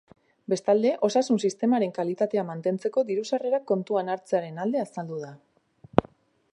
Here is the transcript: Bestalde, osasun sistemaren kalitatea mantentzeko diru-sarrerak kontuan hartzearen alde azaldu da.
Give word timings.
Bestalde, 0.53 0.93
osasun 1.07 1.41
sistemaren 1.49 1.93
kalitatea 1.97 2.45
mantentzeko 2.47 3.05
diru-sarrerak 3.11 3.69
kontuan 3.73 4.11
hartzearen 4.15 4.61
alde 4.65 4.83
azaldu 4.87 5.23
da. 5.29 5.35